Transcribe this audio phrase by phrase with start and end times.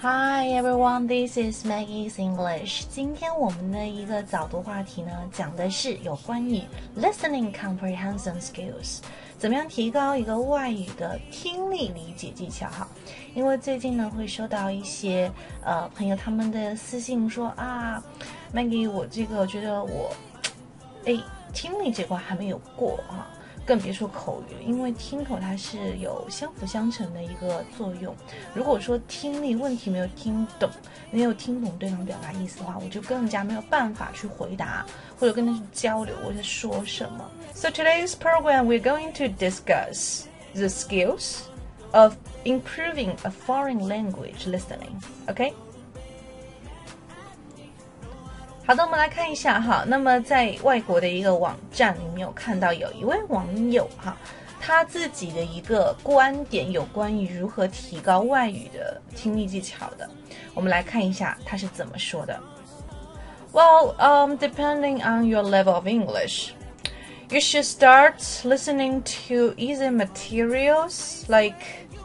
[0.00, 2.84] Hi everyone, this is Maggie's English.
[2.88, 6.62] 今天我们的一个早读话题呢，讲的是有关于
[6.96, 9.00] listening comprehension skills，
[9.38, 12.86] 怎么样提高一个外语的听力理解技巧哈。
[13.34, 15.28] 因为最近呢，会收到一些
[15.64, 18.00] 呃朋友他们的私信说啊
[18.54, 20.14] ，Maggie，我这个觉得我
[21.06, 21.20] 哎
[21.52, 23.26] 听力这块还没有过啊。
[23.68, 28.16] 更别说口语了，因为听口它是有相辅相成的一个作用。
[28.54, 30.70] 如果说听力问题没有听懂，
[31.10, 34.86] 没有听懂对方表达意思的话，我就更加没有办法去回答
[35.20, 37.30] 或者跟他去交流我在说什么。
[37.52, 40.22] So today's program we're going to discuss
[40.54, 41.40] the skills
[41.92, 42.14] of
[42.44, 44.98] improving a foreign language listening.
[45.26, 45.52] Okay?
[48.67, 49.83] 好的，我们来看一下哈。
[49.87, 54.15] 那么在外国的一个网站里面有看到有一位网友哈，
[54.61, 60.09] 他自己的一个观点有关于如何提高外语的听力技巧的。
[60.53, 62.39] 我们来看一下他是怎么说的。
[63.51, 66.53] Well, um, depending on your level of English,
[67.29, 71.59] you should start listening to easy materials like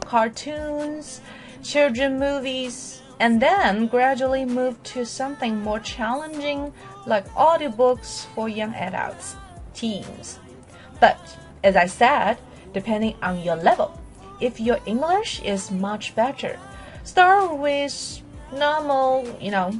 [0.05, 1.21] cartoons,
[1.63, 6.71] children movies and then gradually move to something more challenging
[7.05, 9.35] like audiobooks for young adults,
[9.73, 10.39] teens.
[10.99, 11.17] But
[11.63, 12.37] as I said,
[12.73, 13.91] depending on your level,
[14.39, 16.57] if your English is much better,
[17.03, 18.21] start with
[18.53, 19.71] normal, you know,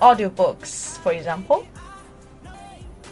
[0.00, 1.64] audiobooks, for example.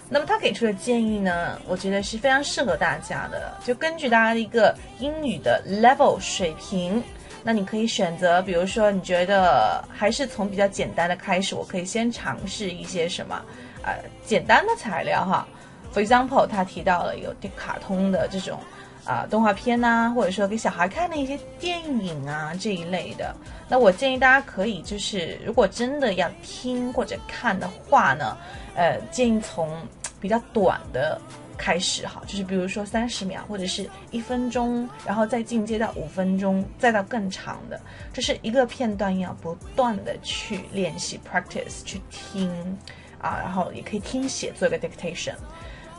[0.08, 7.02] 那么他给出的建议呢，我觉得是非常适合大家的，就根据大家的一个英语的 level 水平。
[7.47, 13.39] 那你可以选择，比如说你觉得还是从比较简单的开始，我可以先尝试一些什么，
[13.83, 13.93] 呃，
[14.25, 15.47] 简单的材料哈。
[15.93, 18.59] For example，他提到了有卡通的这种
[19.05, 23.35] 啊动画片呐，或者说给小孩看的一些电影啊这一类的。
[23.69, 28.35] 那我建议大家可以就是，如果真的要听或者看的话呢，
[28.73, 29.69] 呃，建议从
[30.19, 31.21] 比较短的。
[31.65, 37.81] 开始哈，就是比如说三十秒或者是一分钟，然后再进阶到五分钟，再到更长的，
[38.13, 42.51] 这是一个片段要不断的去练习 practice 去听
[43.19, 45.33] 啊，然后也可以听写做一个 dictation。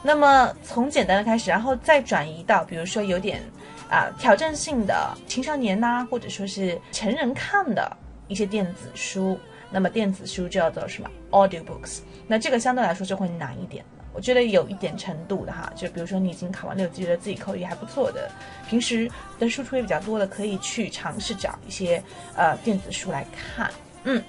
[0.05, 3.43] 那么从简单的开始，然后再转移到比如说有点
[3.91, 7.97] 啊挑战性的青少年呐，或者说是成人看的
[8.29, 9.37] 一些电子书，
[9.73, 13.85] 那么电子书就要做什么 audiobooks，那这个相对来说就会难一点。
[14.17, 18.31] 我觉得有一点程度的哈，就比如说你已经考完六级，觉得自己口语还不错的，
[18.67, 22.03] 平时的输出也比较多的，可以去尝试找一些
[22.35, 23.71] 呃电子书来看。
[24.05, 24.23] 嗯，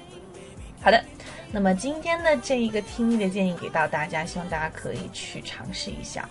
[0.82, 1.02] 好的。
[1.54, 6.28] 那么今天的这一个听力的建议给到大家，希望大家可以去尝试一下，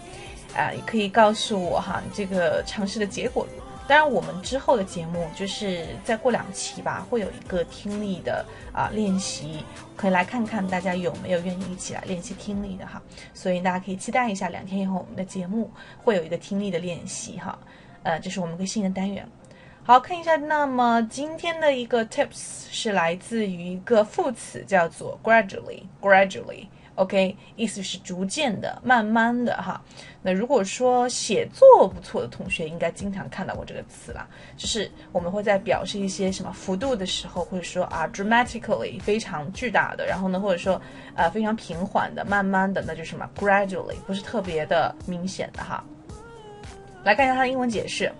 [0.54, 3.46] 啊，也可以告诉我哈，这个尝试的结果。
[3.88, 9.64] 当然，我们之后的节目就是再过两期吧，会有一个听力的啊练习，
[9.96, 13.00] 可以来看看大家有没有愿意一起来练习听力的哈。
[13.32, 15.70] 所以大家可以期待一下，两天以后我们的节目
[16.02, 17.56] 会有一个听力的练习哈。
[18.02, 19.24] 呃，这是我们一个新的单元。
[19.84, 26.66] 好看一下，那么今天的一个 tips 是来自于一个副词，叫做 gradually，gradually。
[26.96, 29.80] OK，意思是逐渐的、慢慢的哈。
[30.22, 34.26] 那如果说写作不错的同学，应该经常看到过这个词啦。
[34.56, 40.06] 就是我们会在表示一些什么幅度的时候，会说啊，dramatically 非常巨大的。
[40.06, 40.80] 然后呢，或者说
[41.14, 45.84] 呃非常平缓的、慢慢的，那就什么 gradually，不是特别的明显的哈。
[47.04, 48.10] 来看一下它的英文解释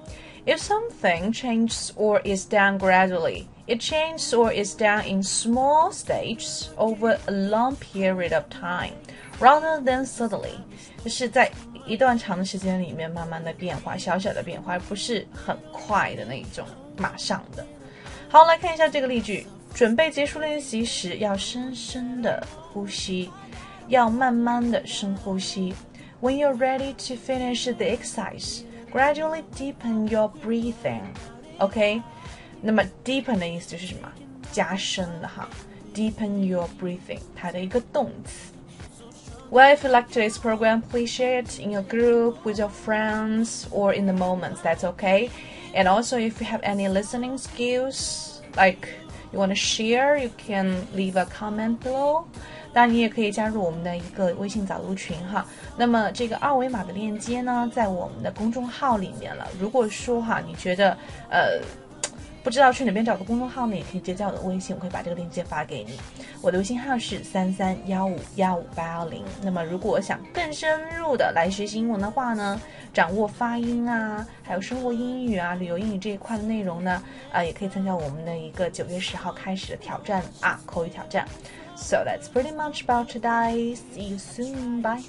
[0.45, 7.17] ：If something changes or is done gradually。It changes or is done in small stages over
[7.27, 8.95] a long period of time,
[9.39, 10.57] rather than suddenly，
[11.01, 11.49] 就是在
[11.85, 16.65] 一段长的时间里面慢慢的变化，小小的变化，而不是很快的那种，
[16.97, 17.65] 马上的。
[18.27, 23.29] 好，来看一下这个例句：准备结束练习时，要深深的呼吸，
[23.87, 25.73] 要慢慢的深呼吸。
[26.19, 31.03] When you're ready to finish the exercise, gradually deepen your breathing.
[31.59, 32.01] OK。
[32.61, 34.07] 那么 deepen 的意思就是什么？
[34.51, 35.49] 加深的哈，
[35.95, 38.53] deepen your breathing，它的一个动词。
[39.49, 43.93] Well, if you like today's program, please share it in your group with your friends or
[43.93, 44.61] in the moments.
[44.61, 45.29] That's okay.
[45.73, 48.87] And also, if you have any listening skills, like
[49.33, 52.27] you want to share, you can leave a comment below.
[52.76, 55.46] 当然，你也可以加入我们的一个微信早读群哈。
[55.78, 59.48] 那么这个二维码的链接呢，在我们的公众号里面了。
[59.58, 60.90] 如果说哈，你觉得
[61.30, 61.58] 呃。
[62.44, 65.98] 不知道去哪边找个公众号呢，也可以直接加我的微信，我会把这个链接发给你。
[66.40, 69.24] 我的微信号是三三幺五幺五八幺零。
[69.42, 72.60] 那么如果想更深入的来学习英文的话呢，
[72.94, 77.02] 掌握发音啊，还有生活英语啊、旅游英语这一块的内容呢，
[77.32, 81.26] 啊，也可以参加我们的一个九月十号开始的挑战啊，口语挑战。
[81.76, 83.76] So that's pretty much about today.
[83.76, 84.80] See you soon.
[84.80, 85.04] Bye.